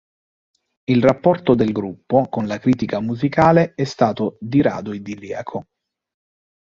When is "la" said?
2.47-2.57